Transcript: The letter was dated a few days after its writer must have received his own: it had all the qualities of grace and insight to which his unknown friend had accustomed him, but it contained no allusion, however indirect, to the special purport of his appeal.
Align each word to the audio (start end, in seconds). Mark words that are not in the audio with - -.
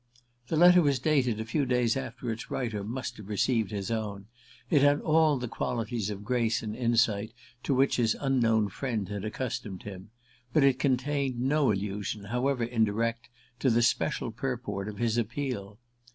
The 0.47 0.57
letter 0.57 0.81
was 0.81 0.97
dated 0.97 1.39
a 1.39 1.45
few 1.45 1.63
days 1.63 1.95
after 1.95 2.31
its 2.31 2.49
writer 2.49 2.83
must 2.83 3.17
have 3.17 3.29
received 3.29 3.69
his 3.69 3.91
own: 3.91 4.25
it 4.67 4.81
had 4.81 4.99
all 5.01 5.37
the 5.37 5.47
qualities 5.47 6.09
of 6.09 6.23
grace 6.25 6.63
and 6.63 6.75
insight 6.75 7.33
to 7.61 7.75
which 7.75 7.97
his 7.97 8.17
unknown 8.19 8.69
friend 8.69 9.09
had 9.09 9.23
accustomed 9.23 9.83
him, 9.83 10.09
but 10.53 10.63
it 10.63 10.79
contained 10.79 11.39
no 11.39 11.71
allusion, 11.71 12.23
however 12.23 12.63
indirect, 12.63 13.29
to 13.59 13.69
the 13.69 13.83
special 13.83 14.31
purport 14.31 14.87
of 14.89 14.97
his 14.97 15.19
appeal. 15.19 15.77